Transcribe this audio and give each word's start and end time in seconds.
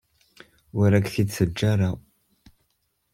Ur 0.79 0.89
ak-t-id-teǧǧa 0.97 1.65
ara. 1.73 1.91